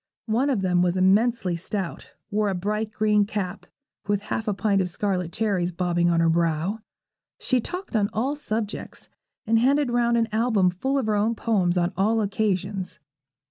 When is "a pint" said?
4.47-4.81